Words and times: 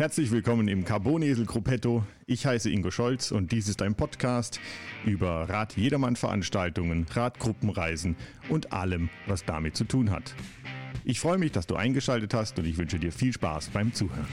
Herzlich 0.00 0.30
willkommen 0.30 0.66
im 0.66 0.86
Carbonesel 0.86 1.44
Gruppetto. 1.44 2.06
Ich 2.24 2.46
heiße 2.46 2.70
Ingo 2.70 2.90
Scholz 2.90 3.32
und 3.32 3.52
dies 3.52 3.68
ist 3.68 3.82
ein 3.82 3.94
Podcast 3.94 4.58
über 5.04 5.46
Rad-Jedermann-Veranstaltungen, 5.46 7.04
Radgruppenreisen 7.12 8.16
und 8.48 8.72
allem, 8.72 9.10
was 9.26 9.44
damit 9.44 9.76
zu 9.76 9.84
tun 9.84 10.10
hat. 10.10 10.34
Ich 11.04 11.20
freue 11.20 11.36
mich, 11.36 11.52
dass 11.52 11.66
du 11.66 11.76
eingeschaltet 11.76 12.32
hast 12.32 12.58
und 12.58 12.64
ich 12.64 12.78
wünsche 12.78 12.98
dir 12.98 13.12
viel 13.12 13.34
Spaß 13.34 13.68
beim 13.74 13.92
Zuhören. 13.92 14.26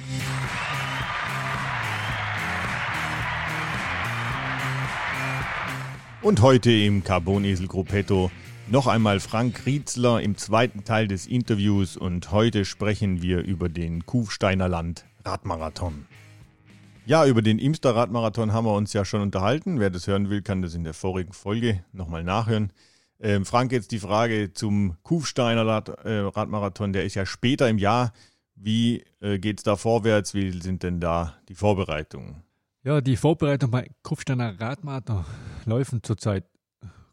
Und 6.22 6.42
heute 6.42 6.72
im 6.72 7.04
Carbonesel 7.04 7.68
Gruppetto 7.68 8.32
noch 8.70 8.88
einmal 8.88 9.20
Frank 9.20 9.66
Rietzler 9.66 10.22
im 10.22 10.38
zweiten 10.38 10.86
Teil 10.86 11.10
des 11.10 11.28
Interviews 11.28 11.98
und 11.98 12.32
heute 12.32 12.64
sprechen 12.64 13.22
wir 13.22 13.40
über 13.44 13.68
den 13.68 14.06
Kufsteiner 14.06 14.70
Land 14.70 15.04
Radmarathon. 15.28 16.06
Ja, 17.06 17.26
über 17.26 17.42
den 17.42 17.60
Imster 17.60 17.94
Radmarathon 17.94 18.54
haben 18.54 18.66
wir 18.66 18.74
uns 18.74 18.94
ja 18.94 19.04
schon 19.04 19.22
unterhalten. 19.22 19.80
Wer 19.80 19.90
das 19.90 20.08
hören 20.08 20.30
will, 20.30 20.42
kann 20.42 20.62
das 20.62 20.74
in 20.74 20.86
der 20.86 20.94
vorigen 20.94 21.34
Folge 21.34 21.84
nochmal 21.92 22.24
nachhören. 22.24 22.72
Ähm, 23.20 23.46
Frank, 23.46 23.74
jetzt 23.74 23.92
die 23.92 24.00
Frage 24.00 24.54
zum 24.54 24.96
Kufsteiner 25.04 25.66
Rad, 25.66 25.90
äh, 26.06 26.20
Radmarathon. 26.20 26.94
Der 26.94 27.04
ist 27.04 27.16
ja 27.16 27.26
später 27.26 27.68
im 27.70 27.78
Jahr. 27.78 28.14
Wie 28.56 29.04
äh, 29.20 29.38
geht 29.38 29.60
es 29.60 29.64
da 29.64 29.76
vorwärts? 29.76 30.34
Wie 30.34 30.52
sind 30.62 30.84
denn 30.84 31.02
da 31.02 31.36
die 31.50 31.56
Vorbereitungen? 31.56 32.44
Ja, 32.84 33.02
die 33.02 33.18
Vorbereitungen 33.18 33.72
bei 33.72 33.92
Kufsteiner 34.04 34.58
Radmarathon 34.60 35.26
laufen 35.66 36.04
zurzeit 36.04 36.46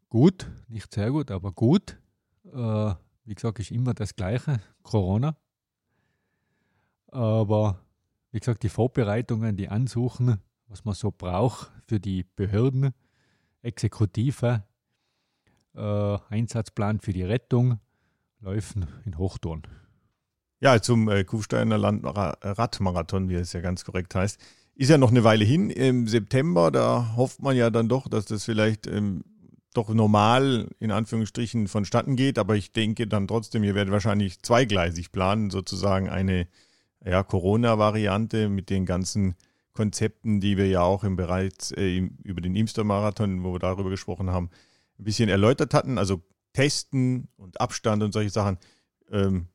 gut. 0.09 0.48
Nicht 0.68 0.95
sehr 0.95 1.10
gut, 1.10 1.32
aber 1.32 1.51
gut. 1.51 1.98
Äh, 2.45 2.95
wie 3.24 3.34
gesagt, 3.34 3.59
ist 3.59 3.73
immer 3.73 3.92
das 3.92 4.15
Gleiche. 4.15 4.60
Corona. 4.84 5.37
Aber 7.09 7.84
wie 8.34 8.41
gesagt, 8.41 8.65
die 8.65 8.69
Vorbereitungen, 8.69 9.57
die 9.57 9.68
Ansuchen, 9.68 10.40
was 10.66 10.85
man 10.85 10.95
so 10.96 11.13
braucht 11.13 11.71
für 11.87 12.01
die 12.01 12.24
Behörden, 12.35 12.93
Exekutive, 13.63 14.65
äh, 15.77 16.18
Einsatzplan 16.30 16.99
für 16.99 17.12
die 17.12 17.23
Rettung, 17.23 17.79
laufen 18.40 18.88
in 19.05 19.18
Hochtouren. 19.18 19.62
Ja, 20.59 20.82
zum 20.82 21.09
äh, 21.09 21.23
Kufsteiner 21.23 21.79
Land 21.79 22.02
Radmarathon, 22.05 23.29
wie 23.29 23.35
es 23.35 23.52
ja 23.52 23.60
ganz 23.60 23.85
korrekt 23.85 24.16
heißt, 24.16 24.40
ist 24.74 24.90
ja 24.90 24.99
noch 24.99 25.12
eine 25.12 25.23
Weile 25.23 25.45
hin. 25.45 25.71
Im 25.71 26.09
September, 26.09 26.73
da 26.73 27.15
hofft 27.15 27.40
man 27.40 27.57
ja 27.57 27.71
dann 27.71 27.88
doch, 27.88 28.09
dass 28.09 28.24
das 28.24 28.45
vielleicht 28.45 28.88
ähm, 28.88 29.23
doch 29.74 29.90
normal 29.90 30.71
in 30.80 30.90
Anführungsstrichen 30.90 31.68
vonstatten 31.68 32.16
geht. 32.16 32.40
Aber 32.40 32.57
ich 32.57 32.73
denke 32.73 33.07
dann 33.07 33.29
trotzdem, 33.29 33.62
ihr 33.62 33.77
werdet 33.77 33.93
wahrscheinlich 33.93 34.43
zweigleisig 34.43 35.12
planen, 35.12 35.51
sozusagen 35.51 36.09
eine 36.09 36.49
ja, 37.05 37.23
Corona-Variante 37.23 38.49
mit 38.49 38.71
den 38.71 38.87
ganzen 38.87 39.35
Konzepten, 39.73 40.41
die 40.41 40.57
wir 40.57 40.69
ja 40.69 40.83
auch 40.83 41.05
im 41.05 41.16
bereits 41.16 41.73
äh, 41.73 41.99
über 42.23 42.41
den 42.41 42.55
Imster-Marathon, 42.55 43.43
wo 43.43 43.52
wir 43.52 43.59
darüber 43.59 43.91
gesprochen 43.91 44.30
haben, 44.30 44.51
ein 44.99 45.05
bisschen 45.05 45.29
erläutert 45.29 45.74
hatten. 45.74 45.99
Also 45.99 46.23
Testen 46.52 47.29
und 47.37 47.61
Abstand 47.61 48.02
und 48.02 48.13
solche 48.13 48.30
Sachen. 48.30 48.59
Ähm, 49.11 49.49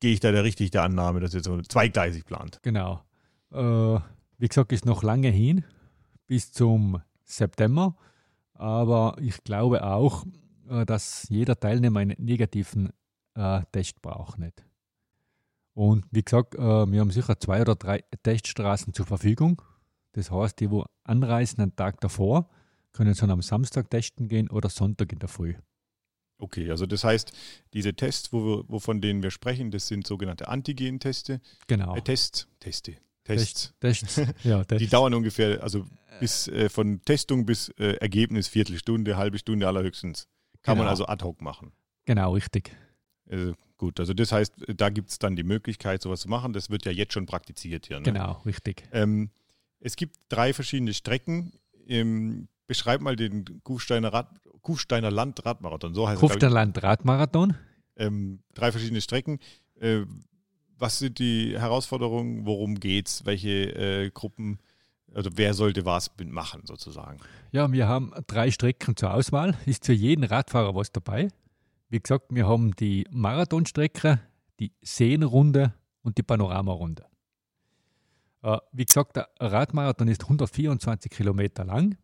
gehe 0.00 0.12
ich 0.12 0.20
da 0.20 0.32
der 0.32 0.44
richtig 0.44 0.70
der 0.70 0.82
Annahme, 0.82 1.20
dass 1.20 1.34
ihr 1.34 1.42
so 1.42 1.60
zweigleisig 1.60 2.24
plant? 2.24 2.58
Genau. 2.62 3.02
Äh, 3.52 4.00
wie 4.38 4.48
gesagt, 4.48 4.72
ist 4.72 4.86
noch 4.86 5.02
lange 5.02 5.28
hin, 5.28 5.64
bis 6.26 6.52
zum 6.52 7.00
September. 7.24 7.96
Aber 8.54 9.16
ich 9.20 9.44
glaube 9.44 9.84
auch, 9.84 10.24
äh, 10.68 10.84
dass 10.84 11.28
jeder 11.28 11.58
Teilnehmer 11.58 12.00
einen 12.00 12.16
negativen 12.18 12.90
äh, 13.34 13.62
Test 13.72 14.00
braucht. 14.02 14.38
Nicht. 14.38 14.64
Und 15.78 16.06
wie 16.10 16.24
gesagt, 16.24 16.56
äh, 16.56 16.58
wir 16.58 16.98
haben 16.98 17.12
sicher 17.12 17.38
zwei 17.38 17.60
oder 17.60 17.76
drei 17.76 18.02
Teststraßen 18.24 18.94
zur 18.94 19.06
Verfügung. 19.06 19.62
Das 20.10 20.32
heißt, 20.32 20.58
die, 20.58 20.72
wo 20.72 20.84
anreisen, 21.04 21.60
einen 21.60 21.76
Tag 21.76 22.00
davor, 22.00 22.50
können 22.90 23.14
schon 23.14 23.30
am 23.30 23.42
Samstag 23.42 23.88
testen 23.88 24.26
gehen 24.26 24.50
oder 24.50 24.70
Sonntag 24.70 25.12
in 25.12 25.20
der 25.20 25.28
Früh. 25.28 25.54
Okay, 26.38 26.68
also 26.68 26.84
das 26.84 27.04
heißt, 27.04 27.32
diese 27.74 27.94
Tests, 27.94 28.32
wo 28.32 28.44
wir, 28.44 28.64
wovon 28.66 29.00
denen 29.00 29.22
wir 29.22 29.30
sprechen, 29.30 29.70
das 29.70 29.86
sind 29.86 30.04
sogenannte 30.04 30.48
Antigen-Teste. 30.48 31.40
Genau. 31.68 31.94
Äh, 31.94 32.02
Tests, 32.02 32.48
Teste, 32.58 32.96
Tests. 33.22 33.72
Tests. 33.78 34.20
Ja, 34.42 34.64
Tests. 34.64 34.82
Die 34.82 34.90
dauern 34.90 35.14
ungefähr, 35.14 35.62
also 35.62 35.86
bis 36.18 36.48
äh, 36.48 36.68
von 36.68 37.02
Testung 37.04 37.46
bis 37.46 37.68
äh, 37.78 37.92
Ergebnis 38.00 38.48
Viertelstunde, 38.48 39.16
halbe 39.16 39.38
Stunde 39.38 39.68
allerhöchstens. 39.68 40.26
Kann 40.62 40.74
genau. 40.74 40.86
man 40.86 40.90
also 40.90 41.06
ad 41.06 41.24
hoc 41.24 41.40
machen. 41.40 41.70
Genau, 42.04 42.32
richtig. 42.32 42.76
Also 43.30 43.54
gut, 43.76 44.00
also 44.00 44.14
das 44.14 44.32
heißt, 44.32 44.54
da 44.76 44.88
gibt 44.88 45.10
es 45.10 45.18
dann 45.18 45.36
die 45.36 45.42
Möglichkeit, 45.42 46.02
sowas 46.02 46.20
zu 46.20 46.28
machen. 46.28 46.52
Das 46.52 46.70
wird 46.70 46.84
ja 46.84 46.92
jetzt 46.92 47.12
schon 47.12 47.26
praktiziert 47.26 47.86
hier. 47.86 47.98
Ne? 47.98 48.04
Genau, 48.04 48.40
richtig. 48.46 48.84
Ähm, 48.92 49.30
es 49.80 49.96
gibt 49.96 50.16
drei 50.28 50.52
verschiedene 50.52 50.94
Strecken. 50.94 51.52
Ähm, 51.86 52.48
beschreib 52.66 53.00
mal 53.00 53.16
den 53.16 53.62
Kufsteiner, 53.62 54.12
Rad, 54.12 54.28
Kufsteiner 54.62 55.10
Land 55.10 55.44
Radmarathon. 55.44 55.94
So 55.94 56.08
heißt 56.08 56.20
Kufsteiner 56.20 56.52
Land 56.52 56.82
Radmarathon. 56.82 57.54
Ähm, 57.96 58.40
drei 58.54 58.72
verschiedene 58.72 59.00
Strecken. 59.00 59.40
Äh, 59.80 60.02
was 60.78 60.98
sind 60.98 61.18
die 61.18 61.58
Herausforderungen? 61.58 62.46
Worum 62.46 62.78
geht's? 62.78 63.24
Welche 63.26 63.74
äh, 63.74 64.10
Gruppen? 64.10 64.58
Also 65.14 65.30
wer 65.34 65.54
sollte 65.54 65.84
was 65.84 66.10
machen 66.26 66.62
sozusagen? 66.64 67.18
Ja, 67.50 67.72
wir 67.72 67.88
haben 67.88 68.12
drei 68.26 68.50
Strecken 68.50 68.94
zur 68.94 69.14
Auswahl. 69.14 69.56
Ist 69.66 69.86
für 69.86 69.94
jeden 69.94 70.24
Radfahrer 70.24 70.74
was 70.74 70.92
dabei. 70.92 71.28
Wie 71.90 72.00
gesagt, 72.00 72.26
wir 72.28 72.46
haben 72.46 72.76
die 72.76 73.06
Marathonstrecke, 73.10 74.20
die 74.60 74.72
Seenrunde 74.82 75.72
und 76.02 76.18
die 76.18 76.22
Panoramarunde. 76.22 77.06
Äh, 78.42 78.58
wie 78.72 78.84
gesagt, 78.84 79.16
der 79.16 79.28
Radmarathon 79.40 80.08
ist 80.08 80.22
124 80.24 81.10
Kilometer 81.10 81.64
lang, 81.64 81.96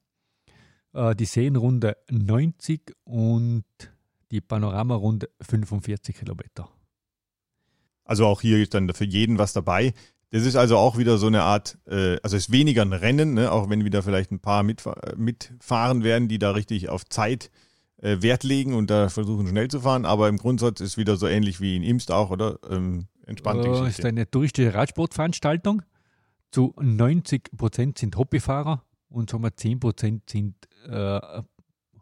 äh, 0.94 1.15
die 1.15 1.27
Seenrunde 1.27 1.99
90 2.11 2.97
und 3.05 3.65
die 4.31 4.41
Panoramarunde 4.41 5.28
45 5.43 6.17
Kilometer. 6.17 6.71
Also 8.05 8.27
auch 8.27 8.41
hier 8.41 8.62
ist 8.62 8.73
dann 8.73 8.93
für 8.94 9.05
jeden 9.05 9.37
was 9.37 9.53
dabei. 9.53 9.93
Das 10.31 10.47
ist 10.47 10.56
also 10.56 10.78
auch 10.78 10.97
wieder 10.97 11.19
so 11.19 11.27
eine 11.27 11.43
Art, 11.43 11.78
äh, 11.87 12.19
also 12.23 12.37
es 12.37 12.47
ist 12.47 12.53
weniger 12.53 12.83
ein 12.83 12.94
Rennen, 12.94 13.34
ne? 13.34 13.53
auch 13.53 13.69
wenn 13.69 13.84
wieder 13.84 14.03
vielleicht 14.03 14.33
ein 14.33 14.41
paar 14.41 14.62
mitfahr 14.62 15.15
mitfahren 15.17 16.03
werden, 16.03 16.27
die 16.27 16.39
da 16.39 16.53
richtig 16.53 16.89
auf 16.89 17.05
Zeit 17.05 17.50
äh, 17.99 18.21
Wert 18.21 18.44
legen 18.44 18.75
und 18.75 18.91
da 18.91 19.09
versuchen 19.09 19.47
schnell 19.47 19.69
zu 19.69 19.81
fahren, 19.81 20.05
aber 20.05 20.28
im 20.28 20.37
Grundsatz 20.37 20.81
ist 20.81 20.97
wieder 20.97 21.16
so 21.16 21.27
ähnlich 21.27 21.60
wie 21.60 21.77
in 21.77 21.82
Imst 21.82 22.10
auch, 22.10 22.31
oder? 22.31 22.59
Ähm, 22.69 23.06
entspannte 23.27 23.69
äh, 23.69 23.88
ist 23.88 24.05
eine 24.05 24.31
touristische 24.31 24.75
Radsportveranstaltung. 24.75 25.82
Zu 26.50 26.75
90 26.81 27.50
Prozent 27.56 27.99
sind 27.99 28.16
Hobbyfahrer 28.16 28.84
und 29.09 29.31
sagen 29.31 29.43
wir 29.43 29.56
10 29.56 29.81
Prozent 29.81 30.31
sind 30.31 30.55
äh, 30.88 31.21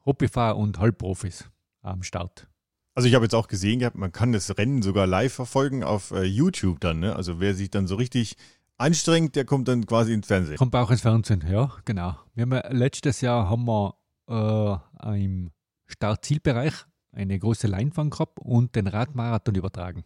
Hobbyfahrer 0.05 0.57
und 0.57 0.79
Halbprofis 0.79 1.51
am 1.83 2.03
Start. 2.03 2.49
Also 2.95 3.09
ich 3.09 3.15
habe 3.15 3.25
jetzt 3.25 3.35
auch 3.35 3.49
gesehen 3.49 3.79
gehabt, 3.79 3.97
man 3.97 4.13
kann 4.13 4.33
das 4.33 4.57
Rennen 4.59 4.83
sogar 4.83 5.07
live 5.07 5.33
verfolgen 5.33 5.83
auf 5.83 6.11
äh, 6.11 6.25
YouTube 6.25 6.81
dann. 6.81 7.01
Ne? 7.01 7.17
Also 7.17 7.41
wer 7.41 7.55
sich 7.55 7.71
dann 7.71 7.87
so 7.87 7.95
richtig 7.95 8.37
anstrengt, 8.77 9.37
der 9.37 9.45
kommt 9.45 9.69
dann 9.69 9.87
quasi 9.87 10.13
ins 10.13 10.27
Fernsehen. 10.27 10.57
Kommt 10.57 10.75
auch 10.75 10.91
ins 10.91 11.01
Fernsehen, 11.01 11.43
ja, 11.49 11.71
genau. 11.85 12.17
Wir 12.35 12.43
haben 12.43 12.53
ja, 12.53 12.69
letztes 12.71 13.21
Jahr 13.23 13.49
haben 13.49 13.67
wir 13.67 13.95
äh, 14.29 15.25
im 15.25 15.51
Startzielbereich 15.93 16.75
eine 17.13 17.39
große 17.39 17.67
Leinwand 17.67 18.13
gehabt 18.13 18.39
und 18.41 18.75
den 18.75 18.87
Radmarathon 18.87 19.55
übertragen. 19.55 20.05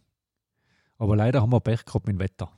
Aber 0.99 1.17
leider 1.17 1.43
haben 1.43 1.53
wir 1.53 1.61
Pech 1.61 1.85
gehabt 1.85 2.07
mit 2.07 2.17
dem 2.17 2.21
Wetter. 2.21 2.51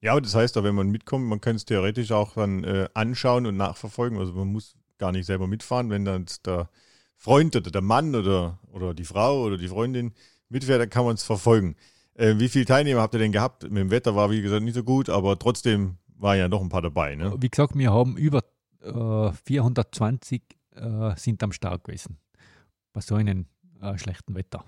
Ja, 0.00 0.18
das 0.20 0.34
heißt, 0.34 0.62
wenn 0.62 0.74
man 0.74 0.90
mitkommt, 0.90 1.26
man 1.26 1.40
kann 1.40 1.56
es 1.56 1.64
theoretisch 1.64 2.12
auch 2.12 2.34
dann 2.34 2.64
äh, 2.64 2.88
anschauen 2.94 3.46
und 3.46 3.56
nachverfolgen. 3.56 4.18
Also 4.18 4.32
man 4.32 4.48
muss 4.48 4.76
gar 4.98 5.12
nicht 5.12 5.26
selber 5.26 5.46
mitfahren. 5.46 5.90
Wenn 5.90 6.04
dann 6.04 6.26
der 6.44 6.68
Freund 7.16 7.56
oder 7.56 7.70
der 7.70 7.82
Mann 7.82 8.14
oder, 8.14 8.58
oder 8.72 8.94
die 8.94 9.04
Frau 9.04 9.42
oder 9.42 9.56
die 9.56 9.68
Freundin 9.68 10.12
mitfährt, 10.48 10.80
dann 10.80 10.90
kann 10.90 11.04
man 11.04 11.14
es 11.14 11.22
verfolgen. 11.22 11.76
Äh, 12.14 12.38
wie 12.38 12.48
viele 12.48 12.66
Teilnehmer 12.66 13.00
habt 13.00 13.14
ihr 13.14 13.20
denn 13.20 13.32
gehabt? 13.32 13.64
Mit 13.64 13.76
dem 13.76 13.90
Wetter 13.90 14.14
war, 14.14 14.30
wie 14.30 14.42
gesagt, 14.42 14.62
nicht 14.62 14.74
so 14.74 14.84
gut, 14.84 15.08
aber 15.08 15.38
trotzdem 15.38 15.96
waren 16.18 16.38
ja 16.38 16.48
noch 16.48 16.62
ein 16.62 16.68
paar 16.68 16.82
dabei. 16.82 17.14
Ne? 17.14 17.34
Wie 17.38 17.48
gesagt, 17.48 17.76
wir 17.76 17.92
haben 17.92 18.16
über 18.16 18.42
äh, 18.82 19.32
420 19.44 20.42
äh, 20.74 21.16
sind 21.16 21.42
am 21.42 21.52
Start 21.52 21.84
gewesen 21.84 22.18
bei 22.96 23.02
so 23.02 23.14
einem 23.14 23.44
äh, 23.82 23.98
schlechten 23.98 24.34
Wetter. 24.34 24.64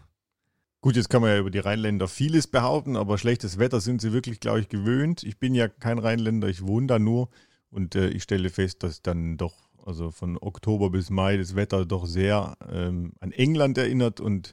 Gut, 0.82 0.96
jetzt 0.96 1.08
kann 1.08 1.22
man 1.22 1.30
ja 1.30 1.38
über 1.38 1.50
die 1.50 1.60
Rheinländer 1.60 2.08
vieles 2.08 2.46
behaupten, 2.46 2.94
aber 2.94 3.16
schlechtes 3.16 3.58
Wetter 3.58 3.80
sind 3.80 4.02
sie 4.02 4.12
wirklich, 4.12 4.38
glaube 4.38 4.60
ich, 4.60 4.68
gewöhnt. 4.68 5.22
Ich 5.22 5.38
bin 5.38 5.54
ja 5.54 5.66
kein 5.66 5.98
Rheinländer, 5.98 6.46
ich 6.46 6.66
wohne 6.66 6.88
da 6.88 6.98
nur 6.98 7.30
und 7.70 7.94
äh, 7.94 8.10
ich 8.10 8.24
stelle 8.24 8.50
fest, 8.50 8.82
dass 8.82 9.00
dann 9.00 9.38
doch, 9.38 9.54
also 9.86 10.10
von 10.10 10.36
Oktober 10.36 10.90
bis 10.90 11.08
Mai, 11.08 11.38
das 11.38 11.56
Wetter 11.56 11.86
doch 11.86 12.04
sehr 12.04 12.54
ähm, 12.70 13.14
an 13.20 13.32
England 13.32 13.78
erinnert 13.78 14.20
und 14.20 14.52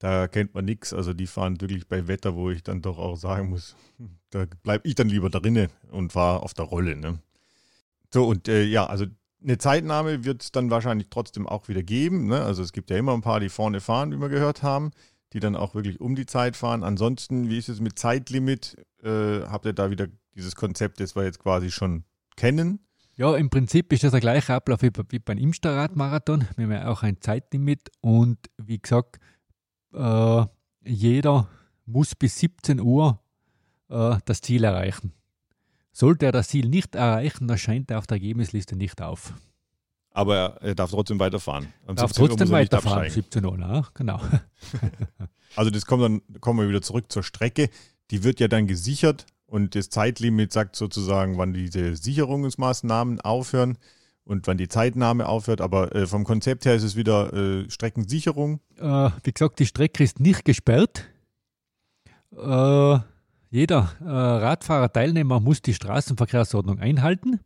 da 0.00 0.26
kennt 0.26 0.52
man 0.54 0.64
nichts. 0.64 0.92
Also 0.92 1.12
die 1.12 1.28
fahren 1.28 1.60
wirklich 1.60 1.86
bei 1.86 2.08
Wetter, 2.08 2.34
wo 2.34 2.50
ich 2.50 2.64
dann 2.64 2.82
doch 2.82 2.98
auch 2.98 3.14
sagen 3.14 3.50
muss, 3.50 3.76
da 4.30 4.46
bleibe 4.64 4.88
ich 4.88 4.96
dann 4.96 5.08
lieber 5.08 5.30
drinnen 5.30 5.68
und 5.92 6.12
fahre 6.12 6.42
auf 6.42 6.54
der 6.54 6.64
Rolle. 6.64 6.96
Ne? 6.96 7.20
So, 8.12 8.26
und 8.26 8.48
äh, 8.48 8.64
ja, 8.64 8.84
also 8.86 9.06
eine 9.42 9.58
Zeitnahme 9.58 10.24
wird 10.24 10.42
es 10.42 10.52
dann 10.52 10.70
wahrscheinlich 10.70 11.08
trotzdem 11.10 11.46
auch 11.46 11.68
wieder 11.68 11.82
geben. 11.82 12.26
Ne? 12.26 12.42
Also 12.42 12.62
es 12.62 12.72
gibt 12.72 12.90
ja 12.90 12.96
immer 12.96 13.14
ein 13.14 13.20
paar, 13.22 13.40
die 13.40 13.48
vorne 13.48 13.80
fahren, 13.80 14.12
wie 14.12 14.20
wir 14.20 14.28
gehört 14.28 14.62
haben, 14.62 14.92
die 15.32 15.40
dann 15.40 15.56
auch 15.56 15.74
wirklich 15.74 16.00
um 16.00 16.14
die 16.14 16.26
Zeit 16.26 16.56
fahren. 16.56 16.84
Ansonsten, 16.84 17.48
wie 17.48 17.58
ist 17.58 17.68
es 17.68 17.80
mit 17.80 17.98
Zeitlimit? 17.98 18.76
Äh, 19.02 19.42
habt 19.42 19.66
ihr 19.66 19.72
da 19.72 19.90
wieder 19.90 20.08
dieses 20.34 20.54
Konzept, 20.54 21.00
das 21.00 21.16
wir 21.16 21.24
jetzt 21.24 21.40
quasi 21.40 21.70
schon 21.70 22.04
kennen. 22.36 22.80
Ja, 23.14 23.36
im 23.36 23.50
Prinzip 23.50 23.92
ist 23.92 24.04
das 24.04 24.12
der 24.12 24.20
gleiche 24.20 24.54
Ablauf 24.54 24.82
wie, 24.82 24.90
wie 25.10 25.18
beim 25.18 25.38
Imsterrad-Marathon. 25.38 26.46
Wir 26.56 26.64
haben 26.64 26.72
ja 26.72 26.88
auch 26.88 27.02
ein 27.02 27.20
Zeitlimit 27.20 27.90
und 28.00 28.38
wie 28.56 28.78
gesagt, 28.78 29.18
äh, 29.92 30.44
jeder 30.84 31.48
muss 31.84 32.14
bis 32.14 32.38
17 32.38 32.80
Uhr 32.80 33.20
äh, 33.90 34.16
das 34.24 34.40
Ziel 34.40 34.64
erreichen. 34.64 35.12
Sollte 35.92 36.26
er 36.26 36.32
das 36.32 36.48
Ziel 36.48 36.68
nicht 36.68 36.94
erreichen, 36.94 37.48
dann 37.48 37.58
scheint 37.58 37.90
er 37.90 37.98
auf 37.98 38.06
der 38.06 38.16
Ergebnisliste 38.16 38.76
nicht 38.76 39.00
auf. 39.02 39.34
Aber 40.10 40.60
er 40.62 40.74
darf 40.74 40.90
trotzdem 40.90 41.18
weiterfahren. 41.20 41.68
Um 41.86 41.96
darf 41.96 42.12
trotzdem 42.12 42.50
weiterfahren, 42.50 43.08
17 43.08 43.44
Uhr, 43.44 43.56
ne? 43.56 43.84
genau. 43.94 44.20
also 45.56 45.70
das 45.70 45.86
kommt 45.86 46.02
dann, 46.02 46.22
kommen 46.40 46.60
wir 46.60 46.68
wieder 46.68 46.82
zurück 46.82 47.10
zur 47.10 47.22
Strecke. 47.22 47.70
Die 48.10 48.24
wird 48.24 48.40
ja 48.40 48.48
dann 48.48 48.66
gesichert 48.66 49.26
und 49.46 49.74
das 49.74 49.90
Zeitlimit 49.90 50.52
sagt 50.52 50.76
sozusagen, 50.76 51.38
wann 51.38 51.52
diese 51.52 51.96
Sicherungsmaßnahmen 51.96 53.20
aufhören 53.20 53.78
und 54.24 54.46
wann 54.46 54.56
die 54.56 54.68
Zeitnahme 54.68 55.26
aufhört. 55.28 55.60
Aber 55.60 55.94
äh, 55.94 56.06
vom 56.06 56.24
Konzept 56.24 56.64
her 56.64 56.74
ist 56.74 56.82
es 56.82 56.96
wieder 56.96 57.32
äh, 57.32 57.70
Streckensicherung. 57.70 58.60
Äh, 58.78 59.10
wie 59.24 59.32
gesagt, 59.32 59.58
die 59.58 59.66
Strecke 59.66 60.04
ist 60.04 60.20
nicht 60.20 60.44
gesperrt. 60.44 61.06
Äh, 62.36 62.98
jeder 63.52 63.90
äh, 64.00 64.06
Radfahrer, 64.06 64.90
Teilnehmer 64.90 65.38
muss 65.38 65.60
die 65.60 65.74
Straßenverkehrsordnung 65.74 66.78
einhalten. 66.78 67.38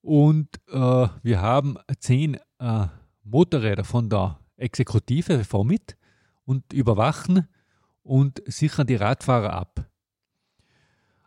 Und 0.00 0.48
äh, 0.68 1.06
wir 1.22 1.40
haben 1.40 1.76
zehn 2.00 2.38
äh, 2.58 2.86
Motorräder 3.22 3.84
von 3.84 4.10
der 4.10 4.40
Exekutive 4.56 5.44
vor 5.44 5.64
mit 5.64 5.96
und 6.44 6.72
überwachen 6.72 7.46
und 8.02 8.42
sichern 8.46 8.88
die 8.88 8.96
Radfahrer 8.96 9.52
ab. 9.52 9.88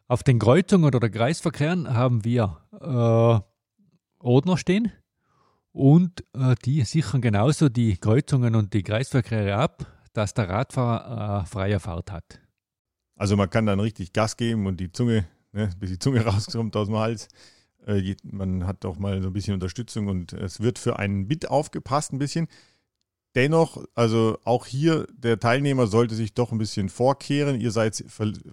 Auf 0.10 0.24
den 0.24 0.40
Kreuzungen 0.40 0.86
oder 0.86 1.00
der 1.00 1.10
Kreisverkehren 1.10 1.94
haben 1.94 2.26
wir 2.26 2.58
äh, 2.74 4.26
Ordner 4.26 4.58
stehen 4.58 4.92
und 5.72 6.26
äh, 6.34 6.56
die 6.66 6.82
sichern 6.82 7.22
genauso 7.22 7.70
die 7.70 7.96
Kreuzungen 7.96 8.56
und 8.56 8.74
die 8.74 8.84
Kreisverkehre 8.84 9.56
ab, 9.56 9.86
dass 10.12 10.34
der 10.34 10.50
Radfahrer 10.50 11.44
äh, 11.44 11.46
freie 11.46 11.80
Fahrt 11.80 12.12
hat. 12.12 12.42
Also 13.18 13.36
man 13.36 13.50
kann 13.50 13.66
dann 13.66 13.80
richtig 13.80 14.14
Gas 14.14 14.38
geben 14.38 14.68
und 14.68 14.80
die 14.80 14.92
Zunge, 14.92 15.26
ne, 15.52 15.70
bis 15.80 15.90
die 15.90 16.00
Zunge 16.00 16.22
rauskommt 16.26 16.76
aus 16.76 16.88
dem 16.88 16.98
Hals. 16.98 17.28
Äh, 17.86 18.16
man 18.24 18.66
hat 18.66 18.86
auch 18.86 18.98
mal 18.98 19.22
so 19.22 19.28
ein 19.30 19.34
bisschen 19.34 19.56
Unterstützung 19.56 20.08
und 20.08 20.34
es 20.34 20.62
wird 20.62 20.80
für 20.80 21.00
einen 21.00 21.28
Bit 21.28 21.50
aufgepasst 21.50 22.14
ein 22.14 22.20
bisschen. 22.20 22.48
Dennoch, 23.36 23.84
also 23.94 24.38
auch 24.46 24.66
hier, 24.66 25.06
der 25.14 25.40
Teilnehmer 25.40 25.88
sollte 25.88 26.16
sich 26.16 26.34
doch 26.34 26.52
ein 26.52 26.58
bisschen 26.58 26.90
vorkehren. 26.90 27.60
Ihr 27.60 27.72
seid 27.72 28.04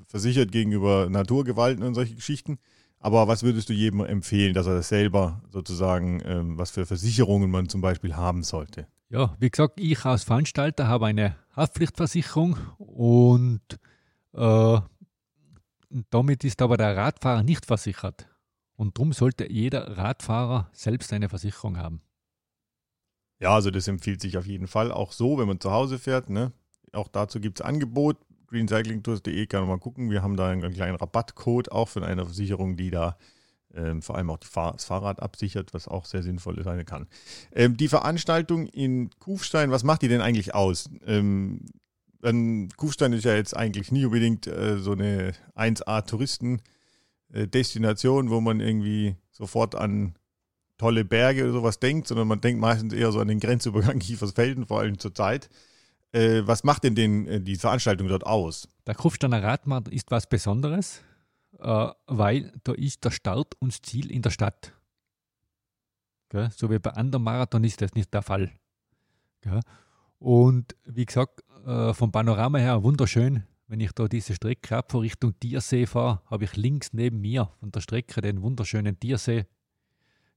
versichert 0.06 0.52
gegenüber 0.52 1.08
Naturgewalten 1.08 1.84
und 1.84 1.94
solche 1.94 2.14
Geschichten. 2.14 2.58
Aber 2.99 3.28
was 3.28 3.43
würdest 3.43 3.69
du 3.69 3.72
jedem 3.75 4.00
empfehlen, 4.00 4.55
dass 4.55 4.66
er 4.66 4.75
das 4.75 4.88
selber 4.88 5.43
sozusagen, 5.50 6.22
ähm, 6.25 6.58
was 6.58 6.70
für 6.70 6.87
Versicherungen 6.87 7.50
man 7.50 7.69
zum 7.69 7.81
Beispiel 7.81 8.16
haben 8.16 8.43
sollte? 8.43 8.87
Ja, 9.11 9.37
wie 9.38 9.50
gesagt, 9.50 9.78
ich 9.78 10.05
als 10.05 10.25
Veranstalter 10.25 10.88
habe 10.88 11.06
eine 11.06 11.37
Haftpflichtversicherung 11.55 12.56
und 12.78 13.61
äh, 14.34 14.81
damit 16.10 16.44
ist 16.44 16.60
aber 16.60 16.76
der 16.76 16.96
Radfahrer 16.96 17.42
nicht 17.42 17.66
versichert. 17.66 18.28
Und 18.76 18.98
darum 18.98 19.12
sollte 19.12 19.50
jeder 19.50 19.96
Radfahrer 19.96 20.69
selbst 20.72 21.12
eine 21.12 21.28
Versicherung 21.28 21.78
haben. 21.78 22.02
Ja, 23.38 23.54
also 23.54 23.70
das 23.70 23.88
empfiehlt 23.88 24.20
sich 24.20 24.36
auf 24.36 24.46
jeden 24.46 24.66
Fall 24.66 24.90
auch 24.90 25.12
so, 25.12 25.38
wenn 25.38 25.46
man 25.46 25.60
zu 25.60 25.70
Hause 25.70 25.98
fährt. 25.98 26.31
Ne? 26.31 26.52
Auch 26.92 27.08
dazu 27.08 27.40
gibt 27.40 27.60
es 27.60 27.66
Angebot. 27.66 28.16
greencyclingtours.de 28.48 29.46
kann 29.46 29.60
man 29.60 29.69
mal 29.70 29.78
gucken. 29.78 30.10
Wir 30.10 30.22
haben 30.22 30.37
da 30.37 30.48
einen, 30.48 30.72
kleinen 30.72 30.96
Rabattcode 30.96 31.70
auch 31.70 31.88
von 31.88 32.04
einer 32.04 32.25
Versicherung, 32.25 32.76
die 32.76 32.90
da 32.90 33.16
ähm, 33.75 34.02
vor 34.02 34.16
allem 34.16 34.30
auch 34.30 34.38
Fahr 34.42 34.72
das 34.72 34.84
Fahrrad 34.84 35.20
absichert, 35.20 35.75
was 35.75 35.88
auch 35.88 36.04
sehr 36.04 36.22
sinnvoll 36.22 36.62
sein 36.62 36.84
kann. 36.84 37.06
Ähm, 37.52 37.76
die 37.76 37.88
Veranstaltung 37.88 38.66
in 38.66 39.10
Kufstein, 39.19 39.70
was 39.70 39.84
macht 39.84 40.02
die 40.02 40.08
denn 40.08 40.20
eigentlich 40.20 40.54
aus? 40.54 40.88
Ähm, 41.06 41.66
Kufstein 42.76 43.12
ist 43.12 43.25
ja 43.25 43.35
jetzt 43.35 43.56
eigentlich 43.56 43.93
nie 43.93 44.05
unbedingt 44.05 44.47
äh, 44.47 44.79
so 44.79 44.93
eine 44.93 45.32
1A-Touristen- 45.55 46.61
äh, 47.35 47.49
wo 48.31 48.41
man 48.41 48.61
irgendwie 48.61 49.17
sofort 49.31 49.75
an 49.75 50.15
tolle 50.79 51.05
Berge 51.05 51.44
oder 51.44 51.53
sowas 51.53 51.79
denkt, 51.79 52.09
sondern 52.09 52.29
man 52.29 52.41
denkt 52.41 52.61
meistens 52.61 52.93
eher 52.93 53.12
so 53.12 53.21
an 53.21 53.29
den 53.29 53.41
Grenzübergang 53.41 53.99
Kiefersfelden, 54.00 54.67
vor 54.67 54.81
allem 54.81 54.99
zur 54.99 55.15
Zeit. 55.15 55.49
Äh, 56.12 56.43
was 56.44 56.65
macht 56.65 56.85
denn 56.85 56.94
den, 56.94 57.26
äh, 57.26 57.41
die 57.41 57.56
Veranstaltung 57.56 58.09
dort 58.09 58.25
aus? 58.25 58.69
Der 58.87 58.94
Kufsteiner 58.94 59.43
Radmarkt 59.43 59.88
ist 59.88 60.11
was 60.11 60.29
Besonderes, 60.29 61.03
äh, 61.59 61.88
weil 62.06 62.53
da 62.62 62.73
ist 62.73 63.05
der 63.05 63.11
Start 63.11 63.55
und 63.61 63.73
das 63.73 63.82
Ziel 63.82 64.11
in 64.11 64.23
der 64.23 64.31
Stadt. 64.31 64.73
Gell? 66.29 66.50
So 66.56 66.71
wie 66.71 66.79
bei 66.79 66.91
anderen 66.91 67.25
Marathon 67.25 67.65
ist 67.65 67.81
das 67.81 67.94
nicht 67.94 68.15
der 68.15 68.23
Fall. 68.23 68.53
Gell? 69.41 69.61
Und 70.19 70.75
wie 70.85 71.05
gesagt, 71.05 71.44
äh, 71.66 71.94
vom 71.94 72.12
Panorama 72.12 72.58
her 72.58 72.82
wunderschön 72.82 73.44
wenn 73.66 73.81
ich 73.81 73.93
da 73.93 74.08
diese 74.08 74.34
Strecke 74.34 74.76
ab 74.76 74.94
Richtung 74.94 75.38
Tiersee 75.40 75.87
fahre, 75.87 76.20
habe 76.26 76.44
ich 76.44 76.56
links 76.56 76.93
neben 76.93 77.20
mir 77.20 77.50
von 77.61 77.70
der 77.70 77.81
Strecke 77.81 78.20
den 78.20 78.43
wunderschönen 78.43 78.99
Tiersee. 78.99 79.46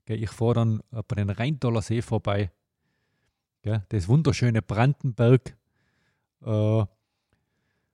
Ich 0.06 0.30
fahre 0.30 0.54
dann 0.54 0.82
bei 0.90 1.16
den 1.16 1.30
Rheintaler 1.30 1.82
See 1.82 2.02
vorbei. 2.02 2.52
Das 3.90 4.08
wunderschöne 4.08 4.62
Brandenberg. 4.62 5.58
Äh, 6.42 6.86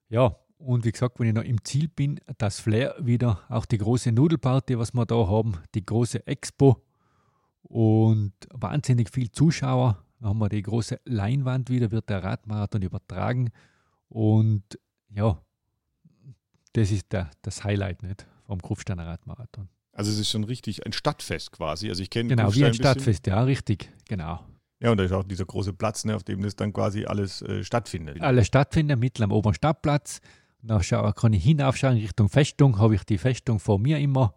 ja, 0.10 0.36
und 0.60 0.86
wie 0.86 0.92
gesagt, 0.92 1.20
wenn 1.20 1.28
ich 1.28 1.34
noch 1.34 1.44
im 1.44 1.64
Ziel 1.64 1.88
bin, 1.88 2.20
das 2.38 2.60
Flair 2.60 2.96
wieder, 3.00 3.42
auch 3.50 3.66
die 3.66 3.80
große 3.80 4.12
Nudelparty, 4.12 4.78
was 4.78 4.94
wir 4.94 5.08
da 5.08 5.28
haben, 5.28 5.58
die 5.74 5.84
große 5.84 6.28
Expo 6.28 6.84
und 7.64 8.34
wahnsinnig 8.52 9.10
viel 9.10 9.32
Zuschauer. 9.32 10.03
Haben 10.24 10.40
wir 10.40 10.50
die 10.50 10.62
große 10.62 11.00
Leinwand 11.06 11.70
wieder, 11.70 11.92
wird 11.92 12.10
der 12.10 12.24
Radmarathon 12.24 12.82
übertragen. 12.82 13.52
Und 14.10 14.64
ja, 15.14 15.42
das 16.74 16.92
ist 16.92 17.12
der, 17.12 17.30
das 17.42 17.64
Highlight 17.64 18.04
nicht 18.04 18.26
vom 18.46 18.62
Kufsteiner 18.62 19.06
Radmarathon. 19.06 19.70
Also 19.92 20.12
es 20.12 20.18
ist 20.18 20.30
schon 20.30 20.44
richtig 20.44 20.86
ein 20.86 20.94
Stadtfest 20.94 21.52
quasi. 21.52 21.90
Also 21.90 22.02
ich 22.02 22.10
kenne 22.10 22.30
Genau, 22.30 22.46
Kufstein 22.46 22.62
wie 22.62 22.68
ein 22.68 22.74
Stadtfest, 22.74 23.28
ja, 23.28 23.44
richtig, 23.44 23.92
genau. 24.08 24.40
Ja, 24.80 24.92
und 24.92 24.98
da 24.98 25.04
ist 25.04 25.12
auch 25.12 25.24
dieser 25.24 25.46
große 25.46 25.74
Platz, 25.74 26.04
ne, 26.04 26.16
auf 26.16 26.24
dem 26.24 26.42
das 26.42 26.56
dann 26.56 26.74
quasi 26.74 27.06
alles 27.06 27.42
äh, 27.44 27.64
stattfindet. 27.64 28.20
Alles 28.22 28.48
stattfindet, 28.48 29.00
mittel 29.00 29.24
am 29.24 29.32
oberen 29.32 29.54
Stadtplatz. 29.54 30.20
Da 30.62 30.80
kann 31.12 31.34
ich 31.34 31.44
hinaufschauen 31.44 31.98
Richtung 31.98 32.30
Festung, 32.30 32.80
habe 32.80 32.96
ich 32.96 33.04
die 33.04 33.18
Festung 33.18 33.60
vor 33.60 33.80
mir 33.80 34.00
immer. 34.00 34.34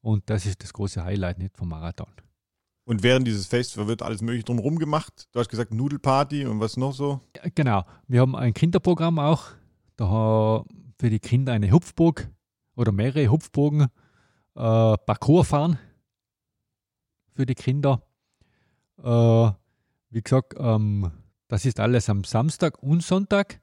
Und 0.00 0.28
das 0.30 0.46
ist 0.46 0.62
das 0.62 0.72
große 0.72 1.04
Highlight 1.04 1.38
nicht 1.38 1.56
vom 1.56 1.68
Marathon. 1.68 2.12
Und 2.88 3.02
während 3.02 3.26
dieses 3.26 3.46
Fests 3.46 3.76
wird 3.76 4.00
alles 4.00 4.22
mögliche 4.22 4.46
drumherum 4.46 4.78
gemacht. 4.78 5.28
Du 5.32 5.40
hast 5.40 5.50
gesagt 5.50 5.74
Nudelparty 5.74 6.46
und 6.46 6.58
was 6.58 6.78
noch 6.78 6.94
so? 6.94 7.20
Genau. 7.54 7.84
Wir 8.06 8.22
haben 8.22 8.34
ein 8.34 8.54
Kinderprogramm 8.54 9.18
auch. 9.18 9.48
Da 9.96 10.64
für 10.98 11.10
die 11.10 11.18
Kinder 11.18 11.52
eine 11.52 11.70
Hupfburg 11.70 12.30
oder 12.76 12.90
mehrere 12.90 13.28
Hupfburgen, 13.28 13.82
äh, 13.82 13.88
Parcours 14.54 15.48
fahren 15.48 15.78
für 17.34 17.44
die 17.44 17.54
Kinder. 17.54 18.00
Äh, 18.96 19.50
wie 20.08 20.22
gesagt, 20.22 20.54
ähm, 20.58 21.12
das 21.48 21.66
ist 21.66 21.80
alles 21.80 22.08
am 22.08 22.24
Samstag 22.24 22.82
und 22.82 23.02
Sonntag 23.02 23.60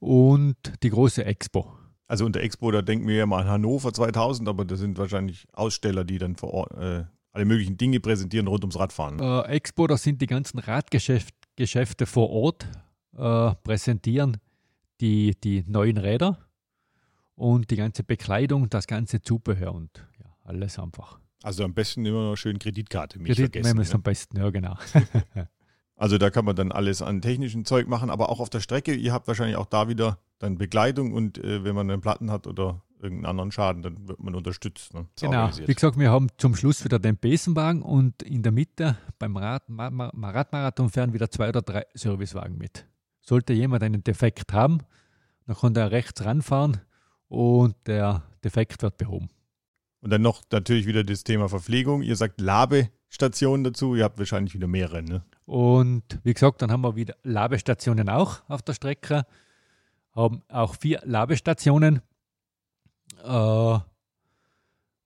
und 0.00 0.56
die 0.82 0.90
große 0.90 1.24
Expo. 1.24 1.74
Also 2.08 2.24
unter 2.24 2.40
Expo, 2.40 2.72
da 2.72 2.82
denken 2.82 3.06
wir 3.06 3.14
ja 3.18 3.26
mal 3.26 3.42
an 3.42 3.48
Hannover 3.48 3.92
2000, 3.92 4.48
aber 4.48 4.64
das 4.64 4.80
sind 4.80 4.98
wahrscheinlich 4.98 5.46
Aussteller, 5.52 6.02
die 6.02 6.18
dann 6.18 6.34
vor 6.34 6.52
Ort 6.54 6.72
äh, 6.72 7.04
alle 7.38 7.46
möglichen 7.46 7.76
Dinge 7.76 8.00
präsentieren 8.00 8.48
rund 8.48 8.64
ums 8.64 8.76
Radfahren. 8.76 9.20
Äh, 9.20 9.42
Expo, 9.52 9.86
das 9.86 10.02
sind 10.02 10.20
die 10.20 10.26
ganzen 10.26 10.58
Radgeschäfte 10.58 12.04
vor 12.06 12.30
Ort 12.30 12.68
äh, 13.16 13.54
präsentieren 13.62 14.38
die, 15.00 15.36
die 15.40 15.62
neuen 15.68 15.98
Räder 15.98 16.38
und 17.36 17.70
die 17.70 17.76
ganze 17.76 18.02
Bekleidung, 18.02 18.68
das 18.68 18.88
ganze 18.88 19.22
Zubehör 19.22 19.72
und 19.72 20.04
ja, 20.18 20.26
alles 20.42 20.80
einfach. 20.80 21.20
Also 21.44 21.62
am 21.62 21.74
besten 21.74 22.04
immer 22.04 22.30
noch 22.30 22.36
schön 22.36 22.58
Kreditkarte 22.58 23.20
mit 23.20 23.28
Kredit 23.28 23.52
vergessen. 23.52 23.80
Ja? 23.80 23.94
am 23.94 24.02
besten, 24.02 24.36
ja 24.38 24.50
genau. 24.50 24.76
also 25.96 26.18
da 26.18 26.30
kann 26.30 26.44
man 26.44 26.56
dann 26.56 26.72
alles 26.72 27.02
an 27.02 27.22
technischen 27.22 27.64
Zeug 27.64 27.86
machen, 27.86 28.10
aber 28.10 28.30
auch 28.30 28.40
auf 28.40 28.50
der 28.50 28.58
Strecke, 28.58 28.94
ihr 28.94 29.12
habt 29.12 29.28
wahrscheinlich 29.28 29.56
auch 29.56 29.66
da 29.66 29.88
wieder 29.88 30.18
dann 30.40 30.58
Begleitung 30.58 31.12
und 31.12 31.38
äh, 31.38 31.62
wenn 31.62 31.76
man 31.76 31.88
einen 31.88 32.00
Platten 32.00 32.32
hat 32.32 32.48
oder 32.48 32.82
irgendeinen 33.00 33.26
anderen 33.26 33.52
Schaden, 33.52 33.82
dann 33.82 34.08
wird 34.08 34.20
man 34.20 34.34
unterstützt. 34.34 34.94
Ne? 34.94 35.06
Genau, 35.20 35.50
wie 35.66 35.74
gesagt, 35.74 35.98
wir 35.98 36.10
haben 36.10 36.28
zum 36.36 36.54
Schluss 36.54 36.84
wieder 36.84 36.98
den 36.98 37.16
Besenwagen 37.16 37.82
und 37.82 38.22
in 38.22 38.42
der 38.42 38.52
Mitte 38.52 38.96
beim 39.18 39.36
Rad, 39.36 39.64
Radmarathon 39.68 40.90
fahren 40.90 41.12
wieder 41.12 41.30
zwei 41.30 41.48
oder 41.48 41.62
drei 41.62 41.86
Servicewagen 41.94 42.58
mit. 42.58 42.86
Sollte 43.20 43.52
jemand 43.52 43.82
einen 43.82 44.02
Defekt 44.02 44.52
haben, 44.52 44.78
dann 45.46 45.56
kann 45.56 45.76
er 45.76 45.90
rechts 45.90 46.24
ranfahren 46.24 46.80
und 47.28 47.76
der 47.86 48.22
Defekt 48.42 48.82
wird 48.82 48.98
behoben. 48.98 49.28
Und 50.00 50.10
dann 50.10 50.22
noch 50.22 50.42
natürlich 50.52 50.86
wieder 50.86 51.04
das 51.04 51.24
Thema 51.24 51.48
Verpflegung. 51.48 52.02
Ihr 52.02 52.16
sagt 52.16 52.40
Labestationen 52.40 53.64
dazu, 53.64 53.96
ihr 53.96 54.04
habt 54.04 54.18
wahrscheinlich 54.18 54.54
wieder 54.54 54.68
mehrere, 54.68 55.02
ne? 55.02 55.24
Und 55.44 56.20
wie 56.24 56.34
gesagt, 56.34 56.60
dann 56.62 56.70
haben 56.70 56.82
wir 56.82 56.94
wieder 56.94 57.16
Labestationen 57.22 58.08
auch 58.08 58.42
auf 58.48 58.62
der 58.62 58.74
Strecke. 58.74 59.24
Haben 60.14 60.42
auch 60.48 60.74
vier 60.76 61.00
Labestationen. 61.04 62.02
Äh, 63.24 63.78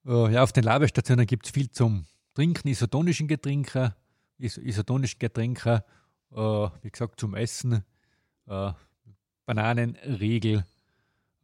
Äh, 0.05 0.33
ja, 0.33 0.43
auf 0.43 0.53
den 0.53 0.65
Labestationen 0.65 1.27
gibt 1.27 1.47
es 1.47 1.53
viel 1.53 1.71
zum 1.71 2.07
Trinken, 2.35 2.69
isotonischen 2.69 3.29
Getränke, 3.29 3.95
is 4.39 4.59
isotonischen 4.59 5.19
Getränke, 5.19 5.85
äh, 6.33 6.37
wie 6.37 6.91
gesagt, 6.91 7.21
zum 7.21 7.35
Essen, 7.35 7.85
äh, 8.47 8.73
Bananen, 9.47 9.97
Riegel, 9.97 10.65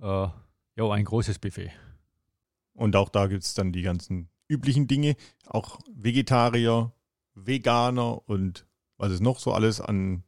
äh, 0.00 0.04
ja, 0.04 0.90
ein 0.90 1.04
großes 1.04 1.38
Buffet. 1.38 1.70
Und 2.74 2.96
auch 2.96 3.08
da 3.08 3.26
gibt 3.26 3.44
es 3.44 3.54
dann 3.54 3.72
die 3.72 3.82
ganzen 3.82 4.28
üblichen 4.48 4.86
Dinge, 4.88 5.16
auch 5.46 5.78
Vegetarier, 5.94 6.92
Veganer 7.34 8.28
und 8.28 8.66
was 8.96 9.12
es 9.12 9.20
noch 9.20 9.38
so 9.38 9.52
alles 9.52 9.80
an 9.80 10.24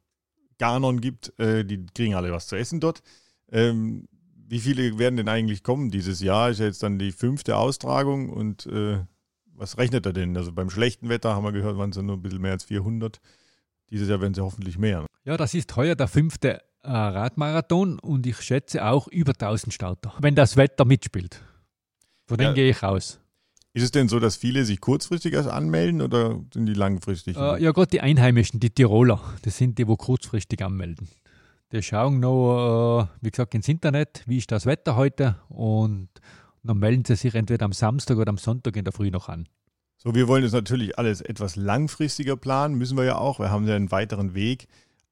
Garnern 0.58 1.00
gibt, 1.00 1.36
äh, 1.40 1.64
die 1.64 1.84
kriegen 1.86 2.14
alle 2.14 2.30
was 2.30 2.46
zu 2.46 2.54
essen 2.54 2.78
dort. 2.80 3.02
Ähm, 3.50 4.06
wie 4.50 4.58
viele 4.58 4.98
werden 4.98 5.16
denn 5.16 5.28
eigentlich 5.28 5.62
kommen 5.62 5.90
dieses 5.90 6.20
Jahr? 6.20 6.50
Ist 6.50 6.58
ja 6.58 6.66
jetzt 6.66 6.82
dann 6.82 6.98
die 6.98 7.12
fünfte 7.12 7.56
Austragung 7.56 8.30
und 8.30 8.66
äh, 8.66 8.98
was 9.54 9.78
rechnet 9.78 10.04
er 10.06 10.12
denn? 10.12 10.36
Also 10.36 10.52
beim 10.52 10.70
schlechten 10.70 11.08
Wetter 11.08 11.36
haben 11.36 11.44
wir 11.44 11.52
gehört, 11.52 11.78
waren 11.78 11.90
es 11.90 11.96
ja 11.96 12.02
nur 12.02 12.16
ein 12.16 12.22
bisschen 12.22 12.40
mehr 12.40 12.52
als 12.52 12.64
400. 12.64 13.20
Dieses 13.90 14.08
Jahr 14.08 14.20
werden 14.20 14.32
es 14.32 14.38
ja 14.38 14.44
hoffentlich 14.44 14.76
mehr. 14.76 15.06
Ja, 15.24 15.36
das 15.36 15.54
ist 15.54 15.76
heuer 15.76 15.94
der 15.94 16.08
fünfte 16.08 16.62
äh, 16.82 16.90
Radmarathon 16.90 18.00
und 18.00 18.26
ich 18.26 18.40
schätze 18.40 18.84
auch 18.84 19.06
über 19.06 19.32
1000 19.32 19.72
Starter, 19.72 20.14
wenn 20.18 20.34
das 20.34 20.56
Wetter 20.56 20.84
mitspielt. 20.84 21.40
Von 22.26 22.38
dem 22.38 22.46
ja. 22.46 22.52
gehe 22.54 22.70
ich 22.70 22.82
aus. 22.82 23.20
Ist 23.72 23.84
es 23.84 23.90
denn 23.92 24.08
so, 24.08 24.18
dass 24.18 24.34
viele 24.34 24.64
sich 24.64 24.80
kurzfristig 24.80 25.32
erst 25.32 25.48
anmelden 25.48 26.02
oder 26.02 26.40
sind 26.52 26.66
die 26.66 26.74
langfristig? 26.74 27.36
Äh, 27.36 27.62
ja, 27.62 27.70
Gott, 27.70 27.92
die 27.92 28.00
Einheimischen, 28.00 28.58
die 28.58 28.70
Tiroler, 28.70 29.20
das 29.42 29.58
sind 29.58 29.78
die, 29.78 29.86
wo 29.86 29.96
kurzfristig 29.96 30.60
anmelden. 30.64 31.08
Die 31.72 31.82
schauen 31.82 32.18
noch, 32.18 33.02
äh, 33.02 33.06
wie 33.20 33.30
gesagt, 33.30 33.54
ins 33.54 33.68
Internet, 33.68 34.24
wie 34.26 34.38
ist 34.38 34.50
das 34.50 34.66
Wetter 34.66 34.96
heute 34.96 35.36
und 35.48 36.08
dann 36.62 36.78
melden 36.78 37.04
sie 37.04 37.16
sich 37.16 37.34
entweder 37.34 37.64
am 37.64 37.72
Samstag 37.72 38.18
oder 38.18 38.28
am 38.28 38.38
Sonntag 38.38 38.76
in 38.76 38.84
der 38.84 38.92
Früh 38.92 39.10
noch 39.10 39.28
an. 39.28 39.48
So, 39.96 40.14
wir 40.14 40.28
wollen 40.28 40.42
das 40.42 40.52
natürlich 40.52 40.98
alles 40.98 41.20
etwas 41.20 41.56
langfristiger 41.56 42.36
planen, 42.36 42.74
müssen 42.74 42.96
wir 42.96 43.04
ja 43.04 43.16
auch. 43.16 43.38
Wir 43.38 43.50
haben 43.50 43.68
ja 43.68 43.76
einen 43.76 43.90
weiteren 43.90 44.34
Weg. 44.34 44.66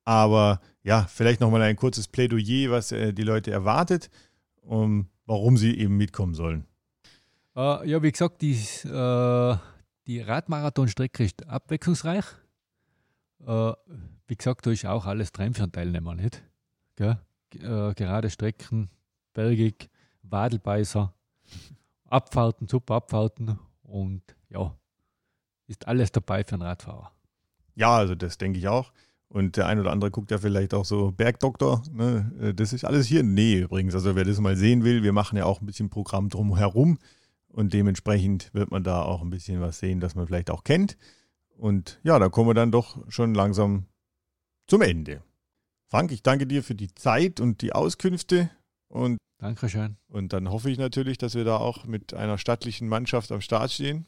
Aber 0.04 0.60
ja, 0.82 1.02
vielleicht 1.02 1.40
nochmal 1.40 1.60
ein 1.60 1.76
kurzes 1.76 2.08
Plädoyer, 2.08 2.70
was 2.70 2.92
äh, 2.92 3.12
die 3.12 3.22
Leute 3.22 3.50
erwartet, 3.50 4.08
um, 4.62 5.08
warum 5.26 5.58
sie 5.58 5.78
eben 5.78 5.98
mitkommen 5.98 6.32
sollen. 6.32 6.64
Äh, 7.54 7.86
ja, 7.88 8.02
wie 8.02 8.10
gesagt, 8.10 8.40
die, 8.40 8.54
äh, 8.54 9.56
die 10.06 10.20
Radmarathonstrecke 10.20 11.24
ist 11.24 11.46
abwechslungsreich. 11.46 12.24
Wie 14.28 14.36
gesagt, 14.36 14.66
da 14.66 14.70
ist 14.70 14.84
auch 14.84 15.06
alles 15.06 15.32
drin 15.32 15.54
für 15.54 15.62
einen 15.62 15.72
Teilnehmer, 15.72 16.14
nicht? 16.14 16.42
Gell? 16.96 17.18
Äh, 17.54 17.94
gerade 17.94 18.28
Strecken, 18.28 18.90
bergig, 19.32 19.88
Wadelbeißer, 20.22 21.14
Abfahrten, 22.04 22.68
super 22.68 22.96
Abfahrten 22.96 23.58
und 23.82 24.22
ja, 24.50 24.76
ist 25.66 25.88
alles 25.88 26.12
dabei 26.12 26.44
für 26.44 26.54
einen 26.54 26.62
Radfahrer. 26.62 27.10
Ja, 27.74 27.96
also 27.96 28.14
das 28.14 28.36
denke 28.36 28.58
ich 28.58 28.68
auch. 28.68 28.92
Und 29.30 29.56
der 29.56 29.66
ein 29.66 29.78
oder 29.78 29.92
andere 29.92 30.10
guckt 30.10 30.30
ja 30.30 30.38
vielleicht 30.38 30.74
auch 30.74 30.84
so 30.84 31.12
Bergdoktor. 31.12 31.82
Ne? 31.90 32.30
Äh, 32.40 32.54
das 32.54 32.72
ist 32.72 32.84
alles 32.84 33.06
hier 33.06 33.20
in 33.20 33.34
der 33.34 33.44
Nähe 33.44 33.62
übrigens. 33.64 33.94
Also 33.94 34.14
wer 34.14 34.24
das 34.24 34.40
mal 34.40 34.56
sehen 34.56 34.84
will, 34.84 35.02
wir 35.02 35.12
machen 35.12 35.38
ja 35.38 35.44
auch 35.44 35.60
ein 35.60 35.66
bisschen 35.66 35.90
Programm 35.90 36.28
drumherum. 36.28 36.98
Und 37.48 37.72
dementsprechend 37.72 38.52
wird 38.52 38.70
man 38.70 38.84
da 38.84 39.02
auch 39.02 39.22
ein 39.22 39.30
bisschen 39.30 39.60
was 39.60 39.78
sehen, 39.78 40.00
das 40.00 40.14
man 40.14 40.26
vielleicht 40.26 40.50
auch 40.50 40.64
kennt. 40.64 40.98
Und 41.56 41.98
ja, 42.02 42.18
da 42.18 42.28
kommen 42.28 42.48
wir 42.48 42.54
dann 42.54 42.70
doch 42.70 42.98
schon 43.10 43.34
langsam 43.34 43.86
zum 44.68 44.82
Ende. 44.82 45.22
Frank, 45.86 46.12
ich 46.12 46.22
danke 46.22 46.46
dir 46.46 46.62
für 46.62 46.74
die 46.74 46.94
Zeit 46.94 47.40
und 47.40 47.62
die 47.62 47.72
Auskünfte. 47.72 48.50
Und 48.88 49.18
Dankeschön. 49.38 49.96
Und 50.08 50.32
dann 50.32 50.50
hoffe 50.50 50.70
ich 50.70 50.78
natürlich, 50.78 51.16
dass 51.16 51.34
wir 51.34 51.44
da 51.44 51.56
auch 51.56 51.84
mit 51.84 52.12
einer 52.12 52.38
stattlichen 52.38 52.88
Mannschaft 52.88 53.32
am 53.32 53.40
Start 53.40 53.72
stehen. 53.72 54.06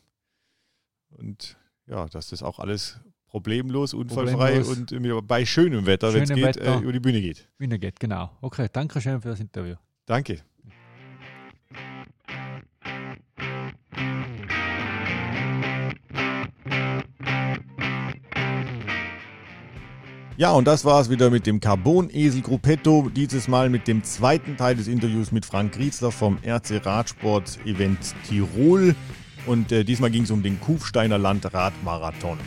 Und 1.11 1.57
ja, 1.87 2.07
dass 2.09 2.29
das 2.29 2.43
auch 2.43 2.59
alles 2.59 3.01
problemlos, 3.27 3.95
unfallfrei 3.95 4.61
problemlos. 4.61 4.93
und 4.93 5.27
bei 5.29 5.47
schönem 5.47 5.87
Wetter, 5.87 6.13
wenn 6.13 6.25
es 6.25 6.31
geht, 6.31 6.57
äh, 6.57 6.79
über 6.79 6.93
die 6.93 7.01
Bühne 7.01 7.21
geht. 7.21 7.49
Bühne 7.59 7.79
geht, 7.79 8.01
genau. 8.01 8.37
Okay, 8.41 8.69
danke 8.73 9.01
schön 9.01 9.21
für 9.21 9.29
das 9.29 9.41
Interview. 9.41 9.77
Danke. 10.05 10.43
Ja, 20.41 20.53
und 20.53 20.67
das 20.67 20.87
war 20.87 21.03
es 21.03 21.11
wieder 21.11 21.29
mit 21.29 21.47
dem 21.47 21.61
Carbon-Esel 21.61 22.41
Gruppetto. 22.41 23.11
Dieses 23.15 23.47
Mal 23.47 23.69
mit 23.69 23.87
dem 23.87 24.03
zweiten 24.03 24.57
Teil 24.57 24.75
des 24.75 24.89
Interviews 24.89 25.33
mit 25.33 25.45
Frank 25.45 25.73
Grietzler 25.75 26.11
vom 26.11 26.39
RC 26.43 26.87
Radsport 26.87 27.59
Event 27.67 28.15
Tirol. 28.27 28.95
Und 29.45 29.71
äh, 29.71 29.85
diesmal 29.85 30.11
ging 30.11 30.23
es 30.23 30.31
um 30.31 30.43
den 30.43 30.59
Kufsteiner 30.59 31.19
Landradmarathon. 31.19 32.39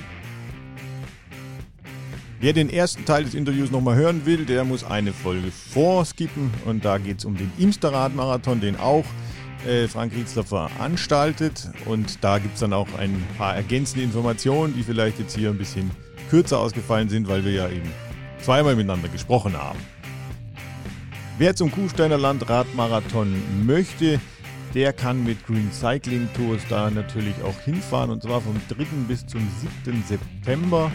Wer 2.40 2.54
den 2.54 2.72
ersten 2.72 3.06
Teil 3.06 3.26
des 3.26 3.36
Interviews 3.36 3.70
nochmal 3.70 3.96
hören 3.96 4.26
will, 4.26 4.44
der 4.46 4.64
muss 4.64 4.84
eine 4.84 5.14
Folge 5.14 5.52
vorskippen. 5.52 6.50
Und 6.66 6.86
da 6.86 6.98
geht 6.98 7.20
es 7.20 7.26
um 7.26 7.38
den 7.38 7.52
Imsterrad-Marathon, 7.60 8.60
den 8.60 8.76
auch 8.76 9.06
äh, 9.68 9.88
Frank 9.88 10.16
Rietzler 10.16 10.44
veranstaltet. 10.44 11.70
Und 11.86 12.24
da 12.24 12.40
gibt 12.40 12.56
es 12.56 12.62
dann 12.62 12.74
auch 12.74 12.88
ein 12.98 13.24
paar 13.38 13.56
ergänzende 13.56 14.04
Informationen, 14.04 14.74
die 14.74 14.82
vielleicht 14.82 15.20
jetzt 15.20 15.38
hier 15.38 15.52
ein 15.52 15.60
bisschen 15.60 15.92
kürzer 16.34 16.58
ausgefallen 16.58 17.10
sind, 17.10 17.28
weil 17.28 17.46
wir 17.46 17.52
ja 17.52 17.70
eben 17.70 17.92
zweimal 18.42 18.76
miteinander 18.76 19.08
gesprochen 19.08 19.54
haben. 19.56 19.78
Wer 21.38 21.56
zum 21.56 21.72
Kuhsteiner 21.72 22.18
Land 22.18 22.50
Radmarathon 22.50 23.36
möchte, 23.68 24.20
der 24.74 24.94
kann 24.94 25.24
mit 25.24 25.46
Green 25.46 25.72
Cycling 25.72 26.28
Tours 26.36 26.64
da 26.70 26.90
natürlich 26.90 27.36
auch 27.44 27.60
hinfahren 27.64 28.10
und 28.10 28.24
zwar 28.24 28.42
vom 28.42 28.60
3. 28.68 28.84
bis 29.08 29.28
zum 29.28 29.48
7. 29.86 30.04
September. 30.08 30.92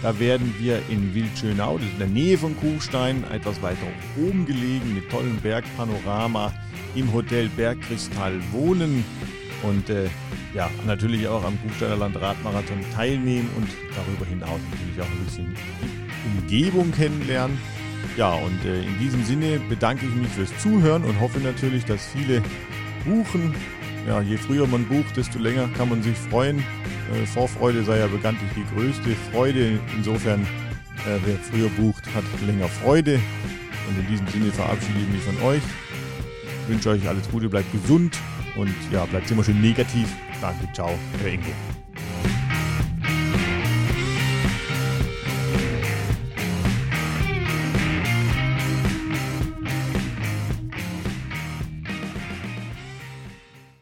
Da 0.00 0.18
werden 0.18 0.54
wir 0.58 0.80
in 0.88 1.14
Wildschönau, 1.14 1.76
das 1.76 1.86
ist 1.86 1.92
in 1.92 1.98
der 1.98 2.08
Nähe 2.08 2.38
von 2.38 2.56
Kuhstein, 2.56 3.24
etwas 3.30 3.60
weiter 3.60 3.76
oben 4.16 4.46
gelegen, 4.46 4.94
mit 4.94 5.10
tollem 5.10 5.36
Bergpanorama 5.42 6.50
im 6.94 7.12
Hotel 7.12 7.50
Bergkristall 7.50 8.40
wohnen 8.52 9.04
und 9.62 9.90
äh, 9.90 10.08
ja, 10.54 10.70
natürlich 10.86 11.26
auch 11.28 11.44
am 11.44 11.56
Buchsteiner 11.56 11.96
Land 11.96 12.20
Radmarathon 12.20 12.78
teilnehmen 12.94 13.50
und 13.56 13.68
darüber 13.94 14.26
hinaus 14.26 14.60
natürlich 14.70 15.00
auch 15.00 15.10
ein 15.10 15.24
bisschen 15.24 15.56
Umgebung 16.36 16.92
kennenlernen. 16.92 17.58
Ja, 18.16 18.32
und 18.34 18.64
äh, 18.64 18.82
in 18.82 18.98
diesem 18.98 19.24
Sinne 19.24 19.60
bedanke 19.68 20.06
ich 20.06 20.14
mich 20.14 20.28
fürs 20.28 20.56
Zuhören 20.58 21.04
und 21.04 21.20
hoffe 21.20 21.40
natürlich, 21.40 21.84
dass 21.84 22.06
viele 22.06 22.42
buchen. 23.04 23.54
Ja, 24.06 24.20
je 24.20 24.36
früher 24.36 24.66
man 24.66 24.86
bucht, 24.86 25.16
desto 25.16 25.38
länger 25.38 25.68
kann 25.76 25.88
man 25.88 26.02
sich 26.02 26.16
freuen. 26.16 26.58
Äh, 26.58 27.26
Vorfreude 27.26 27.84
sei 27.84 27.98
ja 27.98 28.06
bekanntlich 28.06 28.50
die 28.56 28.74
größte 28.74 29.10
Freude. 29.32 29.78
Insofern, 29.96 30.42
äh, 30.42 31.18
wer 31.24 31.36
früher 31.38 31.68
bucht, 31.70 32.04
hat 32.14 32.24
länger 32.46 32.68
Freude. 32.68 33.20
Und 33.88 33.98
in 33.98 34.06
diesem 34.06 34.26
Sinne 34.28 34.52
verabschiede 34.52 35.00
ich 35.00 35.08
mich 35.08 35.22
von 35.22 35.40
euch. 35.46 35.62
Ich 36.62 36.68
wünsche 36.68 36.90
euch 36.90 37.08
alles 37.08 37.28
Gute, 37.30 37.48
bleibt 37.48 37.70
gesund 37.72 38.16
und 38.58 38.74
ja, 38.92 39.04
bleibt 39.06 39.30
immer 39.30 39.44
schön 39.44 39.60
negativ. 39.60 40.14
Danke, 40.40 40.70
ciao, 40.72 40.90
euer 41.22 41.32
Ingo. 41.32 41.77